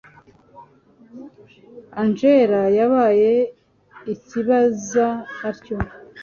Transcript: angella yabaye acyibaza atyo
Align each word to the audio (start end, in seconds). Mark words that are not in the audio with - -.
angella 2.01 2.61
yabaye 2.77 3.33
acyibaza 4.11 5.07
atyo 5.49 5.77